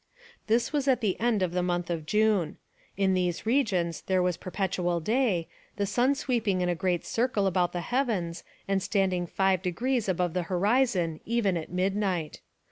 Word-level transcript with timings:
This 0.47 0.73
was 0.73 0.87
at 0.87 0.99
the 1.01 1.15
end 1.19 1.43
of 1.43 1.51
the 1.51 1.61
month 1.61 1.91
of 1.91 2.07
June. 2.07 2.57
In 2.97 3.13
these 3.13 3.45
regions 3.45 4.01
there 4.01 4.23
was 4.23 4.35
perpetual 4.35 4.99
day, 4.99 5.47
the 5.75 5.85
sun 5.85 6.15
sweeping 6.15 6.61
in 6.61 6.69
a 6.69 6.73
great 6.73 7.05
circle 7.05 7.45
about 7.45 7.71
the 7.71 7.81
heavens 7.81 8.43
and 8.67 8.81
standing 8.81 9.27
five 9.27 9.61
degrees 9.61 10.09
above 10.09 10.33
the 10.33 10.41
horizon 10.49 11.19
even 11.23 11.55
at 11.55 11.69
midnight. 11.71 12.41